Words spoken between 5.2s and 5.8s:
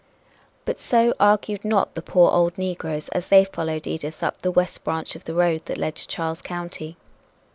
the road that